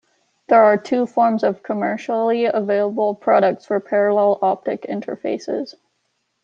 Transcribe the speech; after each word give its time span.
There 0.47 0.63
are 0.63 0.79
two 0.79 1.05
forms 1.05 1.43
of 1.43 1.61
commercially 1.61 2.45
available 2.45 3.13
products 3.13 3.67
for 3.67 3.79
parallel 3.79 4.39
optic 4.41 4.81
interfaces. 4.89 5.75